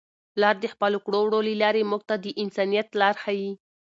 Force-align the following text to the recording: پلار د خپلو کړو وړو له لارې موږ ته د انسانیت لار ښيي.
پلار 0.33 0.55
د 0.61 0.65
خپلو 0.73 0.97
کړو 1.05 1.19
وړو 1.23 1.39
له 1.47 1.53
لارې 1.61 1.89
موږ 1.91 2.01
ته 2.09 2.15
د 2.23 2.27
انسانیت 2.43 2.87
لار 3.01 3.15
ښيي. 3.23 3.51